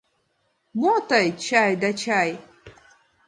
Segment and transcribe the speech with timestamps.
[0.81, 2.31] —Мо тый «чай да чай»!..